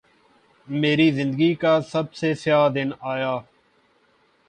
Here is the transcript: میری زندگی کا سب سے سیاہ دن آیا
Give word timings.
میری 0.67 1.11
زندگی 1.11 1.53
کا 1.55 1.73
سب 1.91 2.13
سے 2.13 2.33
سیاہ 2.33 2.67
دن 2.69 2.89
آیا 3.11 3.33